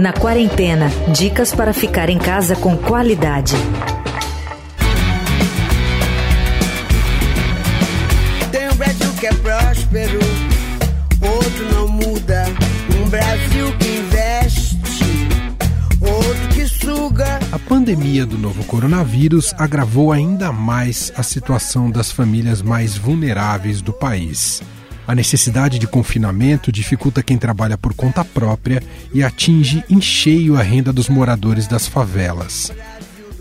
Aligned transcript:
Na 0.00 0.12
quarentena, 0.12 0.88
dicas 1.16 1.54
para 1.54 1.72
ficar 1.72 2.10
em 2.10 2.18
casa 2.18 2.56
com 2.56 2.76
qualidade. 2.76 3.54
Tem 8.50 8.68
um 8.68 8.74
Brasil 8.74 9.12
que 9.12 9.26
é 9.28 9.32
próspero, 9.34 10.18
outro 11.22 11.72
não 11.72 11.86
muda. 11.86 12.46
Um 13.00 13.08
Brasil 13.08 13.72
que 13.78 13.98
investe, 13.98 14.76
outro 16.00 16.48
que 16.52 16.66
suga. 16.66 17.38
A 17.52 17.58
pandemia 17.60 18.26
do 18.26 18.36
novo 18.36 18.64
coronavírus 18.64 19.54
agravou 19.56 20.10
ainda 20.10 20.50
mais 20.50 21.12
a 21.16 21.22
situação 21.22 21.88
das 21.88 22.10
famílias 22.10 22.60
mais 22.60 22.96
vulneráveis 22.96 23.80
do 23.80 23.92
país. 23.92 24.60
A 25.06 25.14
necessidade 25.14 25.78
de 25.78 25.86
confinamento 25.86 26.70
dificulta 26.70 27.22
quem 27.22 27.36
trabalha 27.36 27.76
por 27.76 27.94
conta 27.94 28.24
própria 28.24 28.82
e 29.12 29.22
atinge 29.22 29.82
em 29.90 30.00
cheio 30.00 30.56
a 30.56 30.62
renda 30.62 30.92
dos 30.92 31.08
moradores 31.08 31.66
das 31.66 31.86
favelas. 31.86 32.72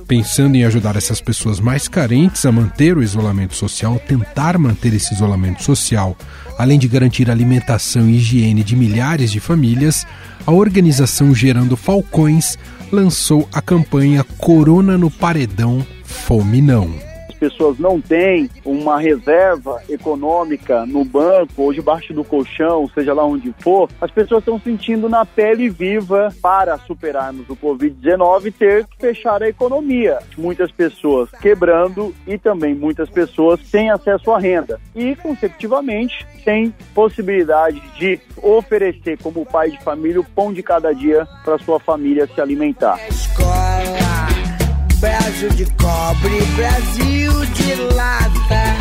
Pensando 0.08 0.56
em 0.56 0.64
ajudar 0.64 0.96
essas 0.96 1.22
pessoas 1.22 1.60
mais 1.60 1.88
carentes 1.88 2.44
a 2.44 2.52
manter 2.52 2.98
o 2.98 3.04
isolamento 3.04 3.54
social, 3.56 4.00
tentar 4.00 4.58
manter 4.58 4.92
esse 4.96 5.14
isolamento 5.14 5.64
social, 5.64 6.18
além 6.58 6.80
de 6.80 6.88
garantir 6.88 7.30
alimentação 7.30 8.10
e 8.10 8.16
higiene 8.16 8.64
de 8.64 8.76
milhares 8.76 9.32
de 9.32 9.40
famílias, 9.40 10.08
a 10.48 10.52
organização 10.52 11.36
Gerando 11.36 11.78
Falcões 11.78 12.58
lançou 12.92 13.48
a 13.54 13.62
campanha 13.62 14.24
Corona 14.24 14.98
no 14.98 15.12
Paredão, 15.12 15.86
Fome 16.04 16.60
Não 16.60 17.09
pessoas 17.40 17.80
não 17.80 18.00
têm 18.02 18.50
uma 18.66 19.00
reserva 19.00 19.82
econômica 19.90 20.86
no 20.86 21.04
banco 21.06 21.64
ou 21.64 21.74
debaixo 21.74 22.14
do 22.14 22.24
colchão, 22.24 22.90
seja 22.94 23.14
lá 23.14 23.26
onde 23.26 23.54
for, 23.60 23.90
as 24.02 24.12
pessoas 24.12 24.42
estão 24.42 24.60
sentindo 24.60 25.08
na 25.08 25.26
pele 25.26 25.70
viva 25.70 26.30
para 26.42 26.78
superarmos 26.80 27.50
o 27.50 27.56
Covid-19 27.56 28.54
ter 28.54 28.86
que 28.86 28.98
fechar 28.98 29.42
a 29.42 29.50
economia. 29.50 30.20
Muitas 30.38 30.72
pessoas 30.72 31.30
quebrando 31.42 32.14
e 32.28 32.38
também 32.38 32.76
muitas 32.76 33.10
pessoas 33.10 33.60
sem 33.66 33.90
acesso 33.90 34.32
à 34.32 34.40
renda 34.40 34.80
e, 34.96 35.16
consecutivamente, 35.16 36.26
sem 36.44 36.74
possibilidade 36.94 37.82
de 37.98 38.20
oferecer 38.42 39.18
como 39.22 39.46
pai 39.46 39.72
de 39.72 39.82
família 39.84 40.20
o 40.20 40.24
pão 40.24 40.52
de 40.52 40.62
cada 40.62 40.94
dia 40.94 41.26
para 41.44 41.58
sua 41.60 41.80
família 41.80 42.28
se 42.28 42.42
alimentar. 42.42 43.00
Brasil 45.00 45.50
de 45.52 45.66
cobre, 45.78 46.42
Brasil 46.58 47.46
de 47.46 47.76
lata. 47.94 48.78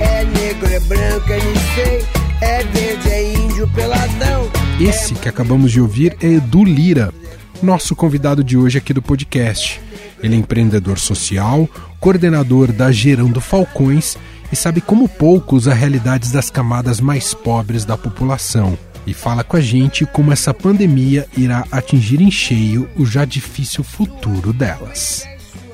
É 0.00 0.24
negro, 0.24 0.68
é 0.68 0.78
branco, 0.78 1.32
é 1.32 1.40
sei, 1.74 2.04
é 2.40 2.62
verde, 2.62 3.08
é 3.10 3.34
índio, 3.34 3.68
peladão. 3.74 4.48
Esse 4.80 5.14
que 5.14 5.28
acabamos 5.28 5.72
de 5.72 5.80
ouvir 5.80 6.16
é 6.22 6.34
Edu 6.34 6.62
Lira, 6.62 7.12
nosso 7.60 7.96
convidado 7.96 8.44
de 8.44 8.56
hoje 8.56 8.78
aqui 8.78 8.92
do 8.92 9.02
podcast. 9.02 9.80
Ele 10.22 10.36
é 10.36 10.38
empreendedor 10.38 11.00
social, 11.00 11.68
coordenador 11.98 12.70
da 12.70 12.92
Gerando 12.92 13.40
Falcões 13.40 14.16
e 14.52 14.56
sabe 14.56 14.80
como 14.80 15.08
poucos 15.08 15.66
a 15.66 15.74
realidades 15.74 16.30
das 16.30 16.48
camadas 16.48 17.00
mais 17.00 17.34
pobres 17.34 17.84
da 17.84 17.98
população. 17.98 18.78
E 19.06 19.12
fala 19.12 19.44
com 19.44 19.56
a 19.56 19.60
gente 19.60 20.06
como 20.06 20.32
essa 20.32 20.54
pandemia 20.54 21.26
irá 21.36 21.64
atingir 21.70 22.20
em 22.22 22.30
cheio 22.30 22.88
o 22.96 23.04
já 23.04 23.24
difícil 23.24 23.84
futuro 23.84 24.52
delas. 24.52 25.28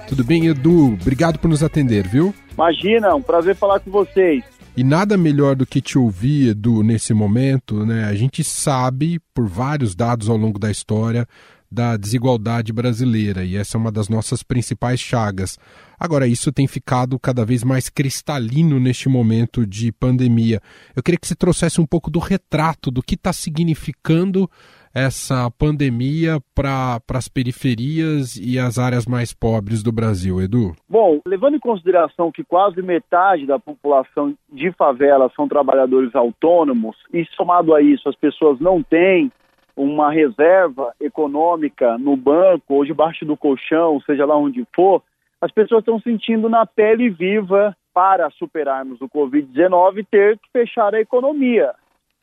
Tudo 0.09 0.25
bem, 0.25 0.47
Edu? 0.47 0.95
Obrigado 1.01 1.39
por 1.39 1.49
nos 1.49 1.63
atender, 1.63 2.09
viu? 2.09 2.35
Imagina, 2.53 3.15
um 3.15 3.23
prazer 3.23 3.55
falar 3.55 3.79
com 3.79 3.91
vocês. 3.91 4.43
E 4.77 4.83
nada 4.83 5.17
melhor 5.17 5.55
do 5.55 5.65
que 5.65 5.81
te 5.81 5.97
ouvir, 5.97 6.49
Edu, 6.49 6.83
nesse 6.83 7.15
momento, 7.15 7.87
né? 7.87 8.05
A 8.07 8.15
gente 8.15 8.43
sabe, 8.43 9.21
por 9.33 9.47
vários 9.47 9.95
dados 9.95 10.29
ao 10.29 10.37
longo 10.37 10.59
da 10.59 10.71
história, 10.71 11.27
da 11.71 11.97
desigualdade 11.97 12.73
brasileira, 12.73 13.45
e 13.45 13.57
essa 13.57 13.77
é 13.77 13.79
uma 13.79 13.93
das 13.93 14.09
nossas 14.09 14.43
principais 14.43 14.99
chagas. 14.99 15.57
Agora, 16.01 16.27
isso 16.27 16.51
tem 16.51 16.67
ficado 16.67 17.19
cada 17.19 17.45
vez 17.45 17.63
mais 17.63 17.91
cristalino 17.91 18.81
neste 18.81 19.07
momento 19.07 19.67
de 19.67 19.93
pandemia. 19.93 20.59
Eu 20.97 21.03
queria 21.03 21.19
que 21.21 21.27
você 21.27 21.37
trouxesse 21.37 21.79
um 21.79 21.85
pouco 21.87 22.11
do 22.11 22.19
retrato 22.19 22.91
do 22.91 23.03
que 23.03 23.17
está 23.17 23.35
significando 23.35 24.49
essa 24.95 25.51
pandemia 25.51 26.39
para 26.55 27.01
as 27.13 27.29
periferias 27.29 28.35
e 28.37 28.59
as 28.59 28.79
áreas 28.79 29.05
mais 29.05 29.35
pobres 29.35 29.83
do 29.83 29.93
Brasil, 29.93 30.41
Edu? 30.41 30.75
Bom, 30.89 31.21
levando 31.27 31.57
em 31.57 31.61
consideração 31.61 32.33
que 32.33 32.43
quase 32.43 32.81
metade 32.81 33.47
da 33.47 33.59
população 33.59 34.35
de 34.51 34.73
favela 34.73 35.31
são 35.37 35.47
trabalhadores 35.47 36.15
autônomos, 36.15 36.97
e 37.13 37.27
somado 37.37 37.75
a 37.75 37.83
isso 37.83 38.09
as 38.09 38.17
pessoas 38.17 38.59
não 38.59 38.83
têm 38.83 39.31
uma 39.77 40.11
reserva 40.11 40.93
econômica 40.99 41.97
no 41.99 42.17
banco 42.17 42.75
ou 42.75 42.85
debaixo 42.85 43.25
do 43.25 43.37
colchão, 43.37 44.01
seja 44.01 44.25
lá 44.25 44.37
onde 44.37 44.67
for, 44.75 45.03
as 45.41 45.51
pessoas 45.51 45.81
estão 45.81 46.01
sentindo 46.01 46.49
na 46.49 46.67
pele 46.67 47.09
viva 47.09 47.77
para 47.95 48.31
superarmos 48.31 49.01
o 49.01 49.09
Covid-19 49.09 50.07
ter 50.11 50.39
que 50.39 50.49
fechar 50.53 50.95
a 50.95 51.01
economia. 51.01 51.75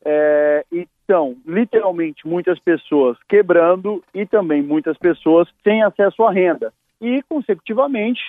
É, 0.04 0.64
então, 0.72 1.36
literalmente, 1.46 2.26
muitas 2.26 2.58
pessoas 2.58 3.18
quebrando 3.28 4.02
e 4.14 4.24
também 4.24 4.62
muitas 4.62 4.96
pessoas 4.96 5.48
sem 5.62 5.82
acesso 5.82 6.22
à 6.22 6.30
renda. 6.30 6.72
E, 7.00 7.22
consecutivamente, 7.28 8.20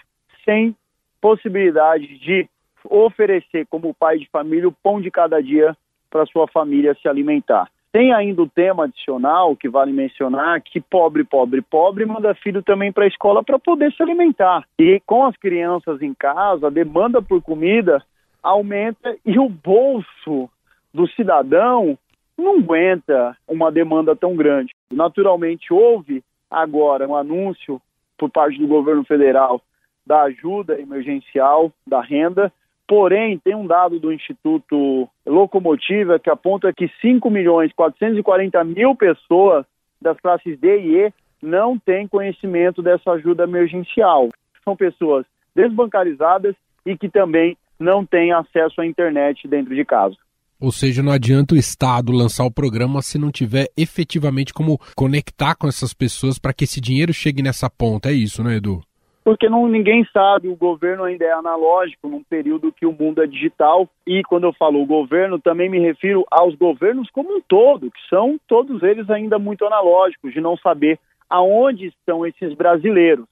sem 0.43 0.75
possibilidade 1.21 2.17
de 2.19 2.47
oferecer 2.83 3.65
como 3.67 3.93
pai 3.93 4.17
de 4.17 4.29
família 4.29 4.67
o 4.67 4.71
pão 4.83 5.01
de 5.01 5.11
cada 5.11 5.41
dia 5.41 5.75
para 6.09 6.25
sua 6.25 6.47
família 6.47 6.95
se 7.01 7.07
alimentar. 7.07 7.69
Tem 7.91 8.13
ainda 8.13 8.43
o 8.43 8.49
tema 8.49 8.83
adicional 8.83 9.55
que 9.55 9.67
vale 9.67 9.91
mencionar 9.91 10.61
que 10.61 10.79
pobre, 10.79 11.23
pobre, 11.23 11.61
pobre 11.61 12.05
manda 12.05 12.35
filho 12.35 12.61
também 12.61 12.91
para 12.91 13.05
a 13.05 13.07
escola 13.07 13.43
para 13.43 13.57
poder 13.57 13.91
se 13.93 14.03
alimentar. 14.03 14.63
E 14.77 15.01
com 15.05 15.25
as 15.25 15.35
crianças 15.35 15.99
em 16.01 16.13
casa, 16.13 16.67
a 16.67 16.69
demanda 16.69 17.19
por 17.19 17.41
comida 17.41 18.03
aumenta 18.43 19.17
e 19.25 19.39
o 19.39 19.49
bolso 19.49 20.49
do 20.93 21.07
cidadão 21.09 21.97
não 22.37 22.59
aguenta 22.59 23.35
uma 23.47 23.71
demanda 23.71 24.15
tão 24.15 24.35
grande. 24.35 24.73
Naturalmente 24.91 25.73
houve 25.73 26.23
agora 26.49 27.07
um 27.07 27.15
anúncio 27.15 27.81
por 28.17 28.29
parte 28.29 28.59
do 28.59 28.67
governo 28.67 29.03
federal 29.03 29.61
da 30.05 30.23
ajuda 30.23 30.79
emergencial 30.79 31.71
da 31.85 32.01
renda 32.01 32.51
Porém, 32.89 33.37
tem 33.37 33.55
um 33.55 33.67
dado 33.67 33.99
do 33.99 34.11
Instituto 34.11 35.07
Locomotiva 35.23 36.17
que 36.17 36.27
aponta 36.27 36.73
que 36.73 36.89
5 36.99 37.29
milhões 37.29 37.71
440 37.73 38.63
mil 38.63 38.95
pessoas 38.95 39.63
das 40.01 40.19
classes 40.19 40.59
D 40.59 40.79
e 40.79 41.05
E 41.05 41.13
não 41.39 41.77
têm 41.77 42.07
conhecimento 42.07 42.81
dessa 42.81 43.11
ajuda 43.11 43.43
emergencial. 43.43 44.29
São 44.65 44.75
pessoas 44.75 45.23
desbancarizadas 45.55 46.55
e 46.83 46.97
que 46.97 47.07
também 47.07 47.55
não 47.79 48.03
têm 48.03 48.31
acesso 48.31 48.81
à 48.81 48.87
internet 48.87 49.47
dentro 49.47 49.75
de 49.75 49.85
casa. 49.85 50.15
Ou 50.59 50.71
seja, 50.71 51.03
não 51.03 51.11
adianta 51.11 51.53
o 51.53 51.59
Estado 51.59 52.11
lançar 52.11 52.43
o 52.43 52.51
programa 52.51 53.03
se 53.03 53.19
não 53.19 53.31
tiver 53.31 53.67
efetivamente 53.77 54.51
como 54.51 54.79
conectar 54.95 55.53
com 55.53 55.67
essas 55.67 55.93
pessoas 55.93 56.39
para 56.39 56.53
que 56.53 56.63
esse 56.63 56.81
dinheiro 56.81 57.13
chegue 57.13 57.43
nessa 57.43 57.69
ponta. 57.69 58.09
É 58.09 58.13
isso, 58.13 58.43
né, 58.43 58.55
Edu? 58.55 58.81
Porque 59.29 59.47
não, 59.47 59.67
ninguém 59.67 60.03
sabe, 60.11 60.47
o 60.47 60.55
governo 60.55 61.03
ainda 61.03 61.23
é 61.23 61.31
analógico 61.31 62.09
num 62.09 62.23
período 62.23 62.71
que 62.71 62.83
o 62.83 62.91
mundo 62.91 63.21
é 63.21 63.27
digital 63.27 63.87
e 64.03 64.23
quando 64.23 64.45
eu 64.45 64.53
falo 64.53 64.81
o 64.81 64.87
governo, 64.87 65.37
também 65.37 65.69
me 65.69 65.77
refiro 65.77 66.25
aos 66.31 66.55
governos 66.55 67.11
como 67.11 67.37
um 67.37 67.39
todo, 67.39 67.91
que 67.91 68.09
são 68.09 68.39
todos 68.47 68.81
eles 68.81 69.07
ainda 69.07 69.37
muito 69.37 69.63
analógicos, 69.63 70.33
de 70.33 70.41
não 70.41 70.57
saber 70.57 70.97
aonde 71.29 71.85
estão 71.85 72.25
esses 72.25 72.55
brasileiros. 72.55 73.27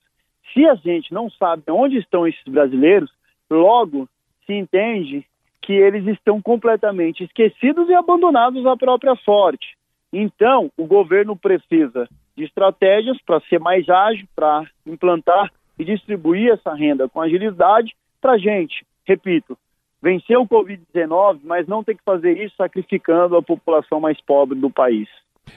Se 0.54 0.68
a 0.68 0.76
gente 0.76 1.12
não 1.12 1.32
sabe 1.32 1.64
onde 1.68 1.98
estão 1.98 2.28
esses 2.28 2.44
brasileiros, 2.48 3.10
logo 3.50 4.08
se 4.46 4.54
entende 4.54 5.26
que 5.64 5.74
eles 5.74 6.06
estão 6.06 6.40
completamente 6.40 7.24
esquecidos 7.24 7.90
e 7.90 7.96
abandonados 7.96 8.64
à 8.68 8.78
própria 8.78 9.16
sorte. 9.16 9.76
Então, 10.14 10.72
o 10.78 10.86
governo 10.86 11.36
precisa 11.36 12.08
de 12.36 12.44
estratégias 12.44 13.18
para 13.26 13.42
ser 13.50 13.60
mais 13.60 13.90
ágil, 13.90 14.28
para 14.36 14.64
implantar 14.86 15.52
e 15.78 15.86
distribuir 15.86 16.52
essa 16.52 16.74
renda 16.74 17.08
com 17.08 17.22
agilidade 17.22 17.96
para 18.22 18.38
gente, 18.38 18.86
repito, 19.06 19.58
vencer 20.02 20.38
o 20.38 20.48
Covid-19, 20.48 21.40
mas 21.44 21.68
não 21.68 21.84
ter 21.84 21.96
que 21.96 22.04
fazer 22.04 22.38
isso 22.44 22.56
sacrificando 22.56 23.36
a 23.36 23.42
população 23.42 24.00
mais 24.00 24.20
pobre 24.22 24.58
do 24.58 24.70
país. 24.70 25.08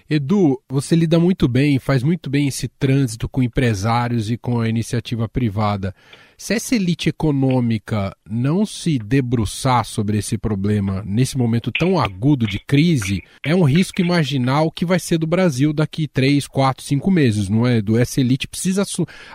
Edu, 0.09 0.61
você 0.69 0.97
lida 0.97 1.19
muito 1.19 1.49
bem, 1.49 1.79
faz 1.79 2.03
muito 2.03 2.29
bem 2.29 2.49
esse 2.49 2.69
trânsito 2.69 3.29
com 3.29 3.43
empresários 3.43 4.31
e 4.31 4.37
com 4.37 4.61
a 4.61 4.69
iniciativa 4.69 5.29
privada. 5.29 5.95
Se 6.37 6.55
essa 6.55 6.75
elite 6.75 7.11
econômica 7.11 8.17
não 8.29 8.65
se 8.65 8.99
debruçar 8.99 9.85
sobre 9.85 10.17
esse 10.17 10.39
problema 10.39 11.03
nesse 11.05 11.37
momento 11.37 11.71
tão 11.71 12.01
agudo 12.01 12.47
de 12.47 12.59
crise, 12.59 13.23
é 13.45 13.55
um 13.55 13.65
risco 13.65 14.01
imaginar 14.01 14.63
o 14.63 14.71
que 14.71 14.87
vai 14.87 14.99
ser 14.99 15.19
do 15.19 15.27
Brasil 15.27 15.73
daqui 15.73 16.09
três, 16.09 16.47
quatro, 16.47 16.83
cinco 16.83 17.11
meses, 17.11 17.51
não 17.51 17.67
é, 17.67 17.77
Edu? 17.77 17.99
Essa 17.99 18.21
elite 18.21 18.49
precisa 18.49 18.85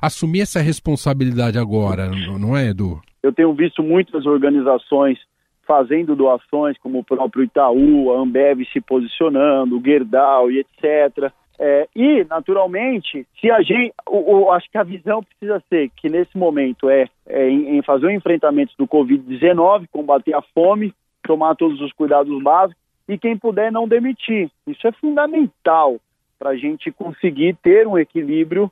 assumir 0.01 0.41
essa 0.41 0.59
responsabilidade 0.61 1.59
agora, 1.59 2.09
não 2.39 2.57
é, 2.57 2.69
Edu? 2.69 2.99
Eu 3.21 3.31
tenho 3.31 3.53
visto 3.53 3.83
muitas 3.83 4.25
organizações 4.25 5.19
fazendo 5.65 6.15
doações, 6.15 6.77
como 6.77 6.99
o 6.99 7.03
próprio 7.03 7.43
Itaú, 7.43 8.13
a 8.13 8.19
Ambev 8.19 8.65
se 8.71 8.79
posicionando, 8.81 9.77
o 9.77 9.83
Gerdau 9.83 10.51
e 10.51 10.59
etc. 10.59 11.31
É, 11.57 11.87
e, 11.95 12.23
naturalmente, 12.25 13.25
se 13.39 13.49
a 13.49 13.61
gente. 13.61 13.93
O, 14.07 14.39
o, 14.39 14.51
acho 14.51 14.69
que 14.69 14.77
a 14.77 14.83
visão 14.83 15.23
precisa 15.23 15.63
ser 15.69 15.89
que 15.95 16.09
nesse 16.09 16.37
momento 16.37 16.89
é, 16.89 17.07
é 17.25 17.49
em, 17.49 17.77
em, 17.77 17.81
fazer 17.81 18.07
o 18.07 18.11
enfrentamento 18.11 18.73
do 18.77 18.87
Covid-19, 18.87 19.87
combater 19.91 20.33
a 20.33 20.41
fome, 20.41 20.93
tomar 21.23 21.55
todos 21.55 21.79
os 21.81 21.93
cuidados 21.93 22.43
básicos 22.43 22.83
e 23.07 23.17
quem 23.17 23.37
puder 23.37 23.71
não 23.71 23.87
demitir. 23.87 24.49
Isso 24.67 24.85
é 24.87 24.91
fundamental 24.91 25.97
para 26.37 26.49
a 26.49 26.57
gente 26.57 26.91
conseguir 26.91 27.55
ter 27.63 27.87
um 27.87 27.97
equilíbrio 27.97 28.69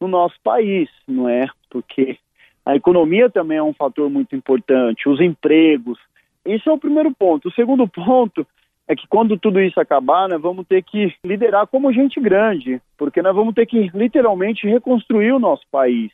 no 0.00 0.08
nosso 0.08 0.36
país, 0.42 0.88
não 1.06 1.28
é? 1.28 1.46
Porque 1.68 2.18
a 2.64 2.74
economia 2.74 3.28
também 3.28 3.58
é 3.58 3.62
um 3.62 3.74
fator 3.74 4.08
muito 4.08 4.34
importante, 4.34 5.08
os 5.08 5.20
empregos. 5.20 5.98
Isso 6.44 6.68
é 6.68 6.72
o 6.72 6.78
primeiro 6.78 7.12
ponto. 7.14 7.48
O 7.48 7.52
segundo 7.52 7.86
ponto 7.88 8.46
é 8.86 8.94
que 8.94 9.06
quando 9.08 9.38
tudo 9.38 9.60
isso 9.60 9.80
acabar, 9.80 10.28
nós 10.28 10.40
vamos 10.40 10.66
ter 10.66 10.82
que 10.82 11.14
liderar 11.24 11.66
como 11.66 11.92
gente 11.92 12.20
grande, 12.20 12.80
porque 12.98 13.22
nós 13.22 13.34
vamos 13.34 13.54
ter 13.54 13.66
que 13.66 13.90
literalmente 13.94 14.66
reconstruir 14.66 15.32
o 15.32 15.38
nosso 15.38 15.64
país. 15.70 16.10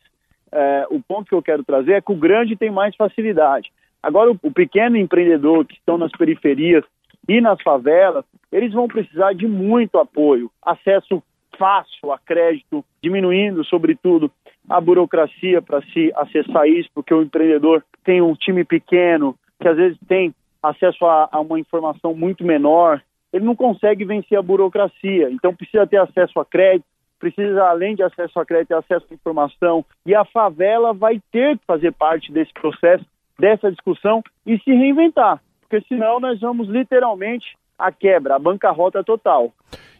É, 0.52 0.86
o 0.90 1.00
ponto 1.00 1.28
que 1.28 1.34
eu 1.34 1.42
quero 1.42 1.64
trazer 1.64 1.94
é 1.94 2.00
que 2.00 2.12
o 2.12 2.16
grande 2.16 2.56
tem 2.56 2.70
mais 2.70 2.94
facilidade. 2.94 3.70
Agora, 4.02 4.30
o, 4.30 4.38
o 4.42 4.52
pequeno 4.52 4.96
empreendedor 4.96 5.64
que 5.64 5.74
estão 5.74 5.98
nas 5.98 6.12
periferias 6.12 6.84
e 7.28 7.40
nas 7.40 7.60
favelas, 7.62 8.24
eles 8.50 8.72
vão 8.72 8.88
precisar 8.88 9.32
de 9.34 9.46
muito 9.46 9.98
apoio, 9.98 10.50
acesso 10.64 11.22
fácil 11.58 12.12
a 12.12 12.18
crédito, 12.18 12.84
diminuindo, 13.02 13.64
sobretudo, 13.64 14.30
a 14.68 14.80
burocracia 14.80 15.60
para 15.60 15.82
se 15.82 16.12
acessar 16.16 16.66
isso, 16.66 16.88
porque 16.94 17.12
o 17.12 17.22
empreendedor 17.22 17.84
tem 18.04 18.22
um 18.22 18.34
time 18.34 18.64
pequeno, 18.64 19.36
que 19.60 19.68
às 19.68 19.76
vezes 19.76 19.98
tem 20.08 20.34
acesso 20.62 21.04
a, 21.04 21.28
a 21.30 21.40
uma 21.40 21.58
informação 21.58 22.14
muito 22.14 22.44
menor, 22.44 23.02
ele 23.32 23.44
não 23.44 23.54
consegue 23.54 24.04
vencer 24.04 24.38
a 24.38 24.42
burocracia, 24.42 25.30
então 25.30 25.54
precisa 25.54 25.86
ter 25.86 25.98
acesso 25.98 26.40
a 26.40 26.44
crédito, 26.44 26.84
precisa, 27.18 27.64
além 27.64 27.94
de 27.94 28.02
acesso 28.02 28.38
a 28.40 28.44
crédito, 28.44 28.68
ter 28.68 28.74
acesso 28.74 29.06
à 29.10 29.14
informação, 29.14 29.84
e 30.04 30.14
a 30.14 30.24
favela 30.24 30.92
vai 30.92 31.20
ter 31.30 31.58
que 31.58 31.64
fazer 31.66 31.92
parte 31.92 32.32
desse 32.32 32.52
processo, 32.52 33.04
dessa 33.38 33.70
discussão 33.70 34.22
e 34.46 34.58
se 34.58 34.72
reinventar, 34.72 35.40
porque 35.60 35.84
senão 35.86 36.18
nós 36.18 36.40
vamos 36.40 36.68
literalmente 36.68 37.56
à 37.78 37.92
quebra, 37.92 38.36
à 38.36 38.38
bancarrota 38.38 39.04
total. 39.04 39.52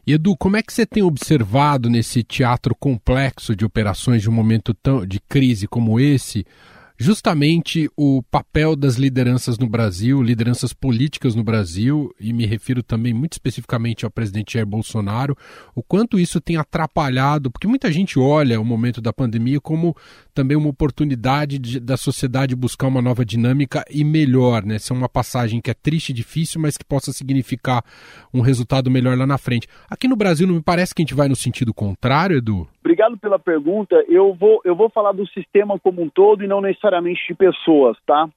Edu, 0.07 0.37
como 0.37 0.57
é 0.57 0.63
que 0.63 0.73
você 0.73 0.85
tem 0.85 1.03
observado 1.03 1.89
nesse 1.89 2.25
teatro 2.25 2.75
complexo 2.75 3.55
de 3.55 3.65
operações 3.65 4.23
de 4.23 4.31
um 4.31 4.33
momento 4.33 4.75
tão, 4.75 5.07
de 5.07 5.21
crise 5.21 5.69
como 5.69 6.01
esse, 6.01 6.45
justamente 7.01 7.91
o 7.97 8.23
papel 8.31 8.77
das 8.77 8.97
lideranças 8.97 9.57
no 9.57 9.67
Brasil, 9.67 10.23
lideranças 10.23 10.75
políticas 10.75 11.35
no 11.35 11.43
Brasil, 11.43 12.15
e 12.21 12.31
me 12.31 12.45
refiro 12.45 12.83
também 12.83 13.15
muito 13.15 13.33
especificamente 13.33 14.05
ao 14.05 14.11
presidente 14.11 14.53
Jair 14.53 14.67
Bolsonaro, 14.67 15.35
o 15.75 15.83
quanto 15.83 16.21
isso 16.21 16.43
tem 16.43 16.59
atrapalhado, 16.59 17.51
porque 17.51 17.67
muita 17.67 17.91
gente 17.91 18.19
olha 18.19 18.61
o 18.61 18.65
momento 18.67 19.01
da 19.01 19.15
pandemia 19.15 19.59
como 19.63 19.97
também 20.35 20.59
uma 20.59 20.69
oportunidade 20.69 21.59
de, 21.59 21.81
da 21.81 21.97
sociedade 21.97 22.55
buscar 22.55 22.89
uma 22.89 23.01
nova 23.01 23.25
dinâmica 23.25 23.83
e 23.91 24.05
melhor, 24.05 24.63
né? 24.63 24.79
Ser 24.79 24.93
uma 24.93 25.09
passagem 25.09 25.59
que 25.59 25.71
é 25.71 25.75
triste 25.75 26.11
e 26.11 26.13
difícil, 26.13 26.61
mas 26.61 26.77
que 26.77 26.85
possa 26.85 27.15
significar 27.15 27.83
um 28.33 28.43
resultado 28.43 28.91
melhor 28.91 29.17
lá 29.17 29.27
na 29.27 29.39
frente. 29.39 29.67
Aqui 29.89 30.07
no 30.07 30.17
Brasil 30.17 30.47
não 30.47 30.57
me 30.57 30.63
parece 30.63 30.95
que 30.95 31.01
a 31.01 31.05
gente 31.05 31.15
vai 31.15 31.29
no 31.29 31.37
sentido 31.37 31.73
contrário, 31.73 32.37
Edu? 32.37 32.69
Obrigado 33.01 33.19
pela 33.19 33.39
pergunta. 33.39 34.05
Eu 34.09 34.35
vou, 34.35 34.61
eu 34.63 34.77
vou 34.77 34.91
falar 34.91 35.13
do 35.13 35.27
sistema 35.29 35.79
como 35.79 36.03
um 36.03 36.11
todo 36.11 36.45
e 36.45 36.47
não 36.47 36.61
necessariamente 36.61 37.27
de 37.27 37.35
pessoas, 37.35 37.97
tá? 38.07 38.29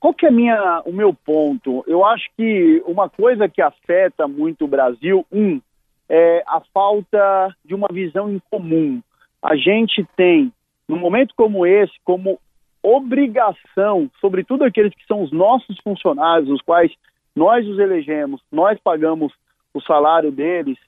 Qual 0.00 0.14
que 0.14 0.24
é 0.24 0.30
minha, 0.30 0.80
o 0.86 0.92
meu 0.92 1.12
ponto? 1.12 1.84
Eu 1.86 2.06
acho 2.06 2.24
que 2.34 2.82
uma 2.86 3.10
coisa 3.10 3.50
que 3.50 3.60
afeta 3.60 4.26
muito 4.26 4.64
o 4.64 4.68
Brasil, 4.68 5.26
um, 5.30 5.60
é 6.08 6.42
a 6.46 6.62
falta 6.72 7.54
de 7.62 7.74
uma 7.74 7.88
visão 7.92 8.30
em 8.30 8.40
comum. 8.50 9.02
A 9.42 9.54
gente 9.56 10.02
tem, 10.16 10.50
num 10.88 10.98
momento 10.98 11.34
como 11.36 11.66
esse, 11.66 11.92
como 12.02 12.40
obrigação, 12.82 14.10
sobretudo 14.22 14.64
aqueles 14.64 14.94
que 14.94 15.04
são 15.06 15.22
os 15.22 15.30
nossos 15.30 15.78
funcionários, 15.80 16.48
os 16.48 16.62
quais 16.62 16.90
nós 17.36 17.66
os 17.68 17.78
elegemos, 17.78 18.40
nós 18.50 18.78
pagamos 18.82 19.34
o 19.74 19.82
salário 19.82 20.32
deles, 20.32 20.78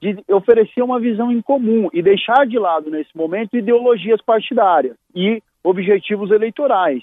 de 0.00 0.24
oferecer 0.32 0.82
uma 0.82 0.98
visão 0.98 1.30
em 1.30 1.42
comum 1.42 1.88
e 1.92 2.02
deixar 2.02 2.46
de 2.46 2.58
lado, 2.58 2.90
nesse 2.90 3.14
momento, 3.14 3.56
ideologias 3.56 4.20
partidárias 4.22 4.96
e 5.14 5.42
objetivos 5.62 6.30
eleitorais. 6.30 7.02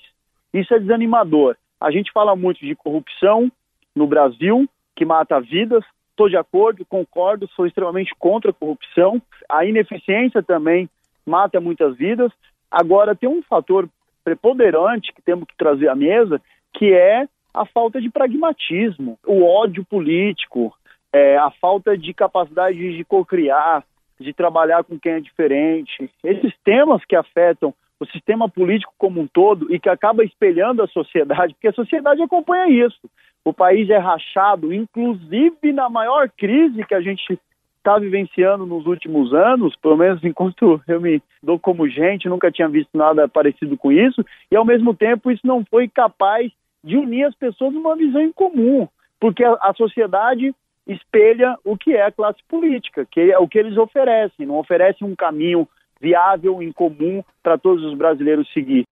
Isso 0.53 0.73
é 0.73 0.79
desanimador. 0.79 1.55
A 1.79 1.91
gente 1.91 2.11
fala 2.11 2.35
muito 2.35 2.59
de 2.59 2.75
corrupção 2.75 3.51
no 3.95 4.07
Brasil, 4.07 4.67
que 4.95 5.05
mata 5.05 5.39
vidas. 5.39 5.83
Estou 6.09 6.27
de 6.27 6.38
acordo, 6.38 6.83
concordo, 6.85 7.47
sou 7.55 7.67
extremamente 7.67 8.15
contra 8.17 8.49
a 8.49 8.53
corrupção. 8.53 9.21
A 9.47 9.63
ineficiência 9.63 10.41
também 10.41 10.89
mata 11.23 11.61
muitas 11.61 11.95
vidas. 11.95 12.31
Agora, 12.71 13.15
tem 13.15 13.29
um 13.29 13.43
fator 13.43 13.88
preponderante 14.23 15.13
que 15.13 15.21
temos 15.21 15.47
que 15.47 15.55
trazer 15.55 15.88
à 15.88 15.95
mesa, 15.95 16.41
que 16.73 16.91
é 16.91 17.27
a 17.53 17.65
falta 17.65 18.01
de 18.01 18.09
pragmatismo, 18.09 19.17
o 19.25 19.43
ódio 19.43 19.85
político, 19.85 20.73
é, 21.17 21.37
a 21.37 21.49
falta 21.49 21.97
de 21.97 22.13
capacidade 22.13 22.77
de 22.95 23.03
cocriar, 23.03 23.83
de 24.19 24.33
trabalhar 24.33 24.83
com 24.83 24.99
quem 24.99 25.13
é 25.13 25.19
diferente. 25.19 26.09
Esses 26.23 26.53
temas 26.63 27.03
que 27.05 27.15
afetam 27.15 27.73
o 27.99 28.05
sistema 28.05 28.47
político 28.47 28.93
como 28.97 29.19
um 29.19 29.27
todo 29.27 29.73
e 29.73 29.79
que 29.79 29.89
acaba 29.89 30.23
espelhando 30.23 30.83
a 30.83 30.87
sociedade, 30.87 31.53
porque 31.55 31.69
a 31.69 31.73
sociedade 31.73 32.21
acompanha 32.21 32.85
isso. 32.85 33.09
O 33.43 33.51
país 33.51 33.89
é 33.89 33.97
rachado, 33.97 34.71
inclusive 34.71 35.73
na 35.73 35.89
maior 35.89 36.29
crise 36.29 36.85
que 36.85 36.93
a 36.93 37.01
gente 37.01 37.39
está 37.77 37.97
vivenciando 37.97 38.65
nos 38.65 38.85
últimos 38.85 39.33
anos, 39.33 39.75
pelo 39.77 39.97
menos 39.97 40.23
enquanto 40.23 40.81
eu 40.87 41.01
me 41.01 41.21
dou 41.41 41.57
como 41.57 41.87
gente, 41.87 42.27
nunca 42.27 42.51
tinha 42.51 42.67
visto 42.67 42.95
nada 42.95 43.27
parecido 43.27 43.77
com 43.77 43.91
isso, 43.91 44.23
e 44.51 44.55
ao 44.55 44.65
mesmo 44.65 44.93
tempo 44.93 45.31
isso 45.31 45.47
não 45.47 45.65
foi 45.65 45.87
capaz 45.87 46.51
de 46.83 46.97
unir 46.97 47.23
as 47.23 47.35
pessoas 47.35 47.73
numa 47.73 47.95
visão 47.95 48.21
em 48.21 48.31
comum, 48.31 48.87
porque 49.19 49.43
a, 49.43 49.53
a 49.61 49.73
sociedade 49.73 50.53
espelha 50.88 51.57
o 51.63 51.78
que 51.78 51.94
é 51.94 52.06
a 52.06 52.12
classe 52.12 52.39
política, 52.48 53.06
que 53.10 53.19
é 53.19 53.38
o 53.38 53.48
que 53.48 53.60
eles 53.60 53.78
oferecem, 53.78 54.45
não 54.45 54.57
oferecem 54.57 55.07
um 55.07 55.16
caminho 55.16 55.68
viável, 56.00 56.62
em 56.62 56.72
comum 56.72 57.24
para 57.44 57.57
todos 57.57 57.84
os 57.84 57.98
brasileiros 57.98 58.51
seguir. 58.54 58.86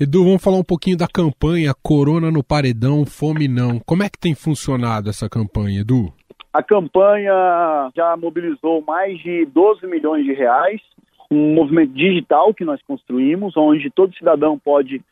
Edu, 0.00 0.24
vamos 0.24 0.42
falar 0.42 0.58
um 0.58 0.64
pouquinho 0.64 0.96
da 0.96 1.08
campanha 1.08 1.72
Corona 1.82 2.30
no 2.30 2.44
Paredão, 2.44 3.04
Fome 3.04 3.48
Não. 3.48 3.80
Como 3.80 4.02
é 4.02 4.08
que 4.08 4.18
tem 4.18 4.34
funcionado 4.34 5.08
essa 5.08 5.28
campanha, 5.28 5.80
Edu? 5.80 6.12
A 6.52 6.62
campanha 6.62 7.90
já 7.96 8.16
mobilizou 8.16 8.80
mais 8.82 9.18
de 9.20 9.44
12 9.46 9.86
milhões 9.86 10.24
de 10.24 10.32
reais, 10.32 10.80
um 11.30 11.54
movimento 11.54 11.92
digital 11.92 12.54
que 12.54 12.64
nós 12.64 12.80
construímos, 12.82 13.56
onde 13.56 13.90
todo 13.90 14.16
cidadão 14.16 14.58
pode 14.58 15.02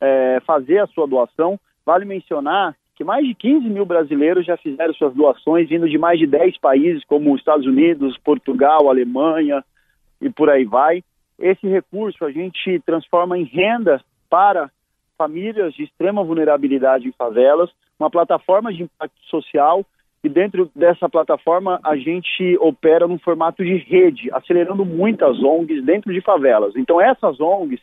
é, 0.00 0.40
fazer 0.46 0.78
a 0.78 0.86
sua 0.88 1.06
doação. 1.06 1.58
Vale 1.86 2.04
mencionar 2.04 2.76
que 3.02 3.04
mais 3.04 3.26
de 3.26 3.34
15 3.34 3.68
mil 3.68 3.84
brasileiros 3.84 4.46
já 4.46 4.56
fizeram 4.56 4.94
suas 4.94 5.12
doações, 5.12 5.68
vindo 5.68 5.88
de 5.88 5.98
mais 5.98 6.20
de 6.20 6.26
10 6.26 6.56
países, 6.58 7.04
como 7.04 7.34
Estados 7.34 7.66
Unidos, 7.66 8.16
Portugal, 8.18 8.88
Alemanha 8.88 9.64
e 10.20 10.30
por 10.30 10.48
aí 10.48 10.64
vai. 10.64 11.02
Esse 11.36 11.66
recurso 11.66 12.24
a 12.24 12.30
gente 12.30 12.80
transforma 12.86 13.36
em 13.36 13.42
renda 13.42 14.00
para 14.30 14.70
famílias 15.18 15.74
de 15.74 15.82
extrema 15.82 16.22
vulnerabilidade 16.22 17.08
em 17.08 17.12
favelas, 17.12 17.70
uma 17.98 18.08
plataforma 18.08 18.72
de 18.72 18.84
impacto 18.84 19.20
social 19.28 19.84
e 20.22 20.28
dentro 20.28 20.70
dessa 20.72 21.08
plataforma 21.08 21.80
a 21.82 21.96
gente 21.96 22.56
opera 22.60 23.08
num 23.08 23.18
formato 23.18 23.64
de 23.64 23.78
rede, 23.78 24.30
acelerando 24.32 24.84
muitas 24.84 25.42
ONGs 25.42 25.84
dentro 25.84 26.12
de 26.12 26.20
favelas. 26.20 26.76
Então 26.76 27.00
essas 27.00 27.40
ONGs, 27.40 27.80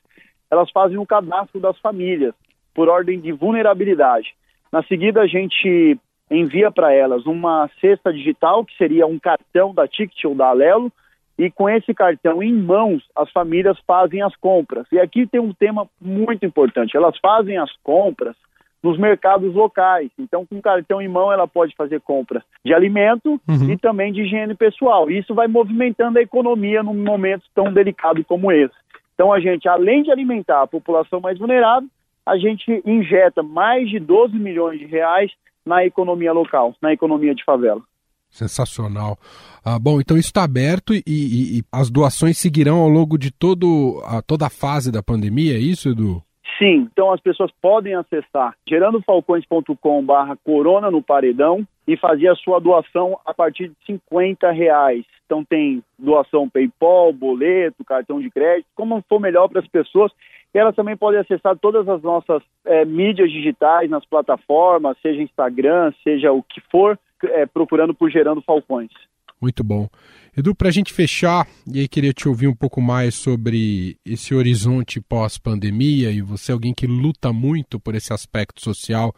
elas 0.50 0.72
fazem 0.72 0.98
um 0.98 1.06
cadastro 1.06 1.60
das 1.60 1.78
famílias 1.80 2.34
por 2.74 2.88
ordem 2.88 3.20
de 3.20 3.34
vulnerabilidade. 3.34 4.34
Na 4.72 4.84
seguida, 4.84 5.22
a 5.22 5.28
gente 5.28 5.98
envia 6.30 6.72
para 6.72 6.94
elas 6.94 7.26
uma 7.26 7.70
cesta 7.82 8.14
digital, 8.14 8.64
que 8.64 8.76
seria 8.78 9.08
um 9.08 9.18
cartão 9.18 9.74
da 9.74 9.88
Ticket 9.88 10.26
ou 10.26 10.36
da 10.36 10.48
Alelo, 10.48 10.92
e 11.38 11.50
com 11.50 11.70
esse 11.70 11.94
cartão 11.94 12.44
em 12.44 12.54
mãos, 12.54 13.02
as 13.16 13.32
famílias 13.32 13.80
fazem 13.88 14.22
as 14.22 14.36
compras. 14.36 14.86
E 14.92 15.00
aqui 15.00 15.26
tem 15.26 15.40
um 15.40 15.54
tema 15.54 15.88
muito 16.00 16.46
importante: 16.46 16.98
elas 16.98 17.18
fazem 17.20 17.58
as 17.58 17.72
compras 17.82 18.36
nos 18.84 18.98
mercados 18.98 19.54
locais. 19.54 20.10
Então, 20.20 20.46
com 20.46 20.62
cartão 20.62 21.02
em 21.02 21.08
mão, 21.08 21.32
ela 21.32 21.48
pode 21.48 21.76
fazer 21.76 22.02
compra 22.02 22.44
de 22.64 22.74
alimento 22.74 23.40
uhum. 23.48 23.72
e 23.72 23.78
também 23.78 24.12
de 24.12 24.22
higiene 24.22 24.56
pessoal. 24.56 25.10
Isso 25.10 25.34
vai 25.34 25.48
movimentando 25.48 26.20
a 26.20 26.22
economia 26.22 26.84
num 26.84 26.94
momento 26.94 27.44
tão 27.54 27.72
delicado 27.72 28.24
como 28.24 28.52
esse. 28.52 28.76
Então, 29.14 29.34
a 29.34 29.40
gente, 29.40 29.68
além 29.68 30.04
de 30.04 30.12
alimentar 30.12 30.62
a 30.62 30.68
população 30.68 31.20
mais 31.20 31.38
vulnerável, 31.38 31.90
a 32.26 32.38
gente 32.38 32.82
injeta 32.86 33.42
mais 33.42 33.90
de 33.90 34.00
12 34.00 34.38
milhões 34.38 34.80
de 34.80 34.86
reais 34.86 35.32
na 35.66 35.86
economia 35.86 36.32
local, 36.32 36.76
na 36.82 36.94
economia 36.94 37.36
de 37.36 37.44
favela. 37.44 37.82
Sensacional. 38.30 39.18
Ah, 39.66 39.80
bom, 39.80 40.00
então 40.00 40.18
isso 40.18 40.30
está 40.30 40.44
aberto 40.44 40.94
e, 40.94 41.02
e, 41.06 41.60
e, 41.60 41.64
as 41.72 41.90
doações 41.90 42.38
seguirão 42.38 42.80
ao 42.80 42.88
longo 42.88 43.18
de 43.18 43.32
todo, 43.32 44.02
a, 44.06 44.22
toda 44.22 44.46
a 44.46 44.50
fase 44.50 44.92
da 44.92 45.02
pandemia, 45.02 45.56
é 45.56 45.60
isso, 45.60 45.90
Edu? 45.90 46.24
Sim, 46.60 46.90
então 46.92 47.12
as 47.12 47.22
pessoas 47.22 47.52
podem 47.62 47.96
acessar 47.96 48.54
gerandofalcões.com 48.68 50.06
barra 50.06 50.36
corona 50.44 50.92
no 50.92 51.02
paredão 51.02 51.66
e 51.88 51.96
fazer 51.98 52.28
a 52.28 52.36
sua 52.36 52.60
doação 52.60 53.18
a 53.26 53.34
partir 53.34 53.70
de 53.70 53.76
50 53.86 54.52
reais. 54.52 55.06
Então 55.26 55.44
tem 55.44 55.82
doação 55.98 56.50
PayPal, 56.50 57.14
boleto, 57.14 57.86
cartão 57.86 58.20
de 58.20 58.30
crédito, 58.30 58.68
como 58.76 59.04
for 59.08 59.20
melhor 59.20 59.48
para 59.48 59.62
as 59.62 59.68
pessoas. 59.68 60.12
E 60.54 60.58
elas 60.58 60.76
também 60.76 60.98
podem 60.98 61.20
acessar 61.20 61.58
todas 61.58 61.88
as 61.88 62.02
nossas 62.02 62.42
é, 62.66 62.84
mídias 62.86 63.32
digitais 63.32 63.90
nas 63.90 64.06
plataformas, 64.06 64.98
seja 65.02 65.22
Instagram, 65.22 65.94
seja 66.04 66.32
o 66.32 66.42
que 66.42 66.60
for, 66.72 66.98
é, 67.24 67.46
procurando 67.46 67.94
por 67.94 68.10
Gerando 68.10 68.42
Falcões. 68.42 68.90
Muito 69.42 69.64
bom. 69.64 69.88
Edu, 70.36 70.54
para 70.54 70.68
a 70.68 70.72
gente 70.72 70.94
fechar, 70.94 71.48
e 71.72 71.80
aí 71.80 71.88
queria 71.88 72.14
te 72.14 72.28
ouvir 72.28 72.48
um 72.48 72.56
pouco 72.56 72.82
mais 72.82 73.16
sobre 73.16 73.98
esse 74.06 74.36
horizonte 74.36 75.00
pós-pandemia, 75.00 76.12
e 76.12 76.22
você 76.22 76.52
é 76.52 76.54
alguém 76.54 76.74
que 76.74 76.88
luta 76.88 77.32
muito 77.32 77.80
por 77.80 77.96
esse 77.96 78.12
aspecto 78.12 78.62
social 78.62 79.14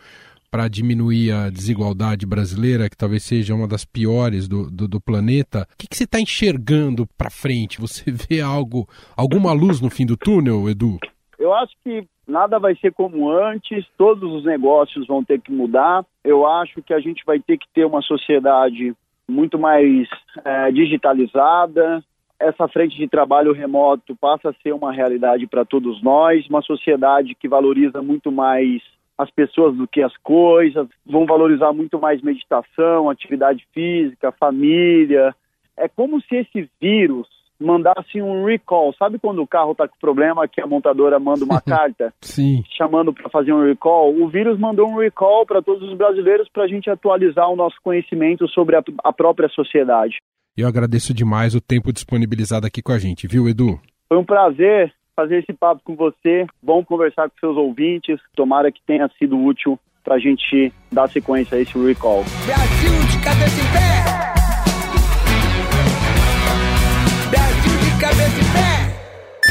para 0.52 0.68
diminuir 0.68 1.32
a 1.32 1.50
desigualdade 1.50 2.26
brasileira, 2.26 2.90
que 2.90 2.98
talvez 2.98 3.24
seja 3.24 3.56
uma 3.56 3.68
das 3.68 3.86
piores 3.86 4.50
do, 4.50 4.70
do, 4.70 4.86
do 4.86 5.00
planeta. 5.00 5.66
O 5.74 5.78
que, 5.78 5.88
que 5.88 5.96
você 5.96 6.04
está 6.04 6.20
enxergando 6.20 7.08
para 7.18 7.30
frente? 7.30 7.80
Você 7.80 8.12
vê 8.12 8.42
algo, 8.42 8.88
alguma 9.16 9.54
luz 9.54 9.80
no 9.80 9.90
fim 9.90 10.06
do 10.06 10.18
túnel, 10.18 10.70
Edu? 10.70 11.00
Eu 11.42 11.52
acho 11.56 11.74
que 11.84 12.06
nada 12.28 12.60
vai 12.60 12.76
ser 12.76 12.94
como 12.94 13.28
antes, 13.32 13.84
todos 13.98 14.32
os 14.32 14.46
negócios 14.46 15.08
vão 15.08 15.24
ter 15.24 15.42
que 15.42 15.52
mudar. 15.52 16.06
Eu 16.24 16.46
acho 16.46 16.84
que 16.84 16.94
a 16.94 17.00
gente 17.00 17.24
vai 17.26 17.40
ter 17.40 17.58
que 17.58 17.66
ter 17.74 17.84
uma 17.84 18.04
sociedade 18.04 18.96
muito 19.28 19.58
mais 19.58 20.08
é, 20.46 20.72
digitalizada. 20.72 22.04
Essa 22.40 22.68
frente 22.68 22.96
de 22.96 23.08
trabalho 23.08 23.54
remoto 23.54 24.16
passa 24.16 24.50
a 24.50 24.54
ser 24.62 24.72
uma 24.72 24.94
realidade 24.94 25.48
para 25.48 25.66
todos 25.66 26.00
nós, 26.04 26.48
uma 26.48 26.62
sociedade 26.62 27.34
que 27.34 27.48
valoriza 27.48 28.04
muito 28.04 28.32
mais 28.32 28.84
as 29.18 29.32
pessoas 29.32 29.76
do 29.76 29.88
que 29.88 30.04
as 30.04 30.16
coisas, 30.18 30.88
vão 31.04 31.26
valorizar 31.26 31.74
muito 31.74 32.00
mais 32.00 32.22
meditação, 32.22 33.10
atividade 33.10 33.68
física, 33.74 34.32
família. 34.32 35.36
É 35.76 35.88
como 35.88 36.22
se 36.22 36.36
esse 36.36 36.70
vírus 36.80 37.28
mandasse 37.62 38.22
um 38.22 38.46
recall. 38.46 38.94
Sabe 38.98 39.20
quando 39.20 39.42
o 39.42 39.48
carro 39.48 39.72
está 39.72 39.88
com 39.88 39.96
problema 40.00 40.48
que 40.48 40.62
a 40.62 40.68
montadora 40.68 41.20
manda 41.20 41.46
uma 41.46 41.62
carta 41.66 42.14
Sim. 42.22 42.64
chamando 42.78 43.14
para 43.14 43.30
fazer 43.30 43.54
um 43.54 43.66
recall? 43.66 44.14
O 44.14 44.28
vírus 44.28 44.60
mandou 44.60 44.90
um 44.90 44.98
recall 44.98 45.46
para 45.46 45.62
todos 45.62 45.88
os 45.90 45.98
brasileiros 45.98 46.50
para 46.50 46.64
a 46.64 46.68
gente 46.68 46.90
atualizar 46.90 47.50
o 47.50 47.56
nosso 47.56 47.78
conhecimento 47.84 48.48
sobre 48.50 48.76
a, 48.76 48.84
a 49.04 49.14
própria 49.14 49.48
sociedade. 49.50 50.16
Eu 50.58 50.68
agradeço 50.68 51.14
demais 51.14 51.56
o 51.56 51.62
tempo 51.62 51.94
disponibilizado 51.94 52.68
aqui 52.68 52.82
com 52.82 52.92
a 52.92 53.00
gente, 53.00 53.28
viu, 53.28 53.48
Edu? 53.48 53.80
Foi 54.10 54.18
um 54.18 54.26
prazer 54.26 54.94
fazer 55.16 55.40
esse 55.40 55.54
papo 55.54 55.82
com 55.84 55.96
você. 55.96 56.46
Bom 56.62 56.84
conversar 56.84 57.30
com 57.30 57.40
seus 57.40 57.56
ouvintes. 57.56 58.20
Tomara 58.36 58.72
que 58.72 58.82
tenha 58.86 59.10
sido 59.18 59.38
útil 59.38 59.80
para 60.04 60.16
a 60.16 60.20
gente 60.20 60.74
dar 60.92 61.08
sequência 61.08 61.58
a 61.58 61.62
esse 61.62 61.78
recall. 61.78 62.24
Brasil 62.46 63.08
de 63.12 63.24
cabeça 63.24 63.61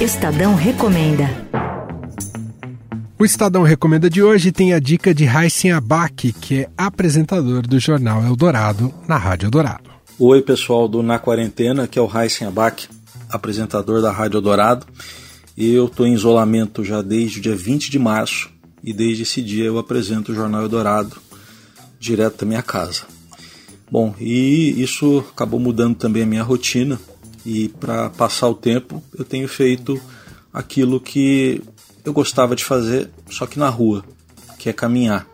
Estadão 0.00 0.54
Recomenda. 0.54 1.28
O 3.18 3.24
Estadão 3.26 3.62
Recomenda 3.62 4.08
de 4.08 4.22
hoje 4.22 4.50
tem 4.50 4.72
a 4.72 4.78
dica 4.78 5.12
de 5.12 5.26
Raíssen 5.26 5.72
Abac, 5.72 6.32
que 6.32 6.60
é 6.60 6.70
apresentador 6.74 7.66
do 7.66 7.78
jornal 7.78 8.24
Eldorado, 8.24 8.94
na 9.06 9.18
Rádio 9.18 9.48
Eldorado. 9.48 9.90
Oi, 10.18 10.40
pessoal 10.40 10.88
do 10.88 11.02
Na 11.02 11.18
Quarentena, 11.18 11.86
que 11.86 11.98
é 11.98 12.02
o 12.02 12.06
Raíssen 12.06 12.48
Abac, 12.48 12.88
apresentador 13.28 14.00
da 14.00 14.10
Rádio 14.10 14.38
Eldorado. 14.38 14.86
Eu 15.54 15.84
estou 15.84 16.06
em 16.06 16.14
isolamento 16.14 16.82
já 16.82 17.02
desde 17.02 17.38
o 17.38 17.42
dia 17.42 17.54
20 17.54 17.90
de 17.90 17.98
março 17.98 18.50
e 18.82 18.94
desde 18.94 19.24
esse 19.24 19.42
dia 19.42 19.66
eu 19.66 19.78
apresento 19.78 20.32
o 20.32 20.34
Jornal 20.34 20.62
Eldorado 20.62 21.14
direto 21.98 22.38
da 22.38 22.46
minha 22.46 22.62
casa. 22.62 23.02
Bom, 23.90 24.14
e 24.18 24.82
isso 24.82 25.22
acabou 25.30 25.60
mudando 25.60 25.94
também 25.94 26.22
a 26.22 26.26
minha 26.26 26.42
rotina 26.42 26.98
e 27.44 27.68
para 27.68 28.10
passar 28.10 28.48
o 28.48 28.54
tempo 28.54 29.02
eu 29.16 29.24
tenho 29.24 29.48
feito 29.48 30.00
aquilo 30.52 31.00
que 31.00 31.62
eu 32.04 32.12
gostava 32.12 32.56
de 32.56 32.64
fazer, 32.64 33.10
só 33.30 33.46
que 33.46 33.58
na 33.58 33.68
rua, 33.68 34.04
que 34.58 34.68
é 34.68 34.72
caminhar. 34.72 35.26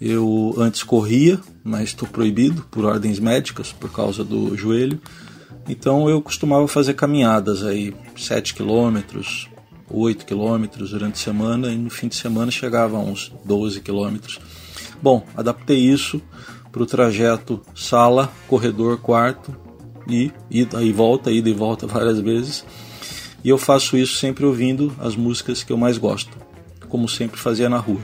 Eu 0.00 0.54
antes 0.58 0.82
corria, 0.82 1.40
mas 1.64 1.84
estou 1.84 2.08
proibido 2.08 2.62
por 2.70 2.84
ordens 2.84 3.18
médicas 3.18 3.72
por 3.72 3.90
causa 3.90 4.22
do 4.22 4.56
joelho. 4.56 5.00
Então 5.68 6.08
eu 6.08 6.20
costumava 6.20 6.68
fazer 6.68 6.94
caminhadas 6.94 7.64
aí, 7.64 7.94
7 8.16 8.54
quilômetros, 8.54 9.48
8 9.90 10.26
quilômetros 10.26 10.90
durante 10.90 11.14
a 11.14 11.24
semana 11.24 11.72
e 11.72 11.78
no 11.78 11.90
fim 11.90 12.08
de 12.08 12.16
semana 12.16 12.50
chegava 12.50 12.96
a 12.96 13.00
uns 13.00 13.32
12 13.44 13.80
quilômetros. 13.80 14.38
Bom, 15.02 15.26
adaptei 15.36 15.78
isso 15.78 16.20
para 16.70 16.82
o 16.82 16.86
trajeto 16.86 17.62
sala, 17.74 18.30
corredor, 18.46 18.98
quarto 18.98 19.65
e 20.08 20.32
ida 20.50 20.82
e 20.82 20.92
volta, 20.92 21.30
ida 21.30 21.48
e 21.48 21.54
volta 21.54 21.86
várias 21.86 22.20
vezes. 22.20 22.64
E 23.44 23.48
eu 23.48 23.58
faço 23.58 23.96
isso 23.96 24.16
sempre 24.16 24.44
ouvindo 24.44 24.92
as 24.98 25.14
músicas 25.14 25.62
que 25.62 25.72
eu 25.72 25.76
mais 25.76 25.98
gosto, 25.98 26.36
como 26.88 27.08
sempre 27.08 27.38
fazia 27.38 27.68
na 27.68 27.78
rua. 27.78 28.00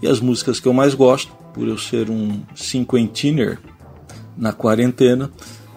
E 0.00 0.06
as 0.06 0.20
músicas 0.20 0.60
que 0.60 0.66
eu 0.66 0.72
mais 0.72 0.94
gosto, 0.94 1.32
por 1.52 1.66
eu 1.66 1.76
ser 1.76 2.08
um 2.10 2.40
cinquentiner 2.54 3.58
na 4.36 4.52
quarentena, 4.52 5.30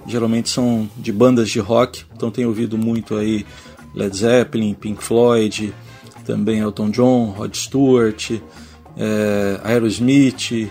geralmente 0.08 0.50
são 0.50 0.90
de 0.98 1.12
bandas 1.12 1.50
de 1.50 1.60
rock, 1.60 2.04
então 2.16 2.32
tenho 2.32 2.50
ouvido 2.50 2.78
muito 2.78 3.16
aí 3.16 3.46
Led 3.94 4.16
Zeppelin, 4.16 4.74
Pink 4.74 5.04
Floyd, 5.04 5.74
também 6.26 6.60
Elton 6.60 6.90
John, 6.90 7.26
Rod 7.32 7.56
Stewart, 7.56 8.32
é, 8.98 9.60
Aerosmith, 9.64 10.70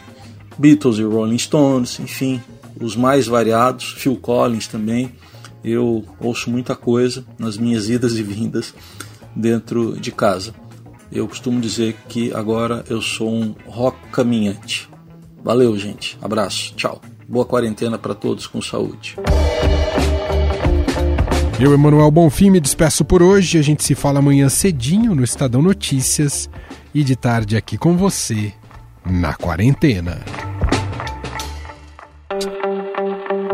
Beatles 0.58 0.98
e 0.98 1.02
Rolling 1.02 1.38
Stones, 1.38 1.98
enfim, 2.00 2.40
os 2.80 2.96
mais 2.96 3.26
variados, 3.26 3.92
Phil 3.92 4.16
Collins 4.16 4.66
também. 4.66 5.12
Eu 5.62 6.04
ouço 6.18 6.50
muita 6.50 6.74
coisa 6.74 7.24
nas 7.38 7.58
minhas 7.58 7.88
idas 7.88 8.16
e 8.16 8.22
vindas 8.22 8.74
dentro 9.36 9.98
de 10.00 10.10
casa. 10.10 10.54
Eu 11.12 11.28
costumo 11.28 11.60
dizer 11.60 11.96
que 12.08 12.32
agora 12.32 12.84
eu 12.88 13.02
sou 13.02 13.30
um 13.30 13.54
rock 13.66 13.98
caminhante. 14.10 14.88
Valeu, 15.42 15.76
gente. 15.78 16.16
Abraço. 16.22 16.74
Tchau. 16.74 17.00
Boa 17.28 17.44
quarentena 17.44 17.98
para 17.98 18.14
todos 18.14 18.46
com 18.46 18.60
saúde. 18.62 19.16
Eu, 21.58 21.74
Emanuel 21.74 22.10
Bonfim, 22.10 22.50
me 22.50 22.60
despeço 22.60 23.04
por 23.04 23.22
hoje. 23.22 23.58
A 23.58 23.62
gente 23.62 23.84
se 23.84 23.94
fala 23.94 24.18
amanhã 24.18 24.48
cedinho 24.48 25.14
no 25.14 25.22
Estadão 25.22 25.60
Notícias 25.60 26.48
e 26.94 27.04
de 27.04 27.14
tarde 27.14 27.56
aqui 27.56 27.76
com 27.76 27.96
você 27.96 28.52
na 29.04 29.34
quarentena. 29.34 30.24